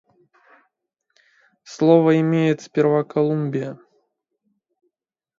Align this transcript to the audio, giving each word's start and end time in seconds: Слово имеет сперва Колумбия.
Слово 1.61 2.19
имеет 2.21 2.61
сперва 2.61 3.03
Колумбия. 3.03 3.77